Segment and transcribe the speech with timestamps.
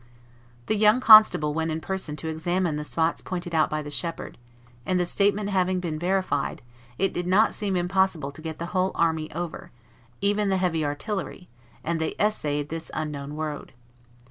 [0.65, 4.39] The young constable went in person to examine the spots pointed out by the shepherd;
[4.83, 6.63] and, the statement having been verified,
[6.97, 9.69] it did not seem impossible to get the whole army over,
[10.19, 11.49] even the heavy artillery;
[11.83, 13.73] and they essayed this unknown road.